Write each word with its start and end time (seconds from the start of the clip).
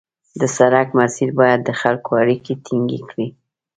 د 0.39 0.41
سړک 0.57 0.87
مسیر 0.99 1.29
باید 1.39 1.59
د 1.65 1.69
خلکو 1.81 2.11
اړیکې 2.21 2.53
ټینګې 2.65 2.99
کړي 3.09 3.27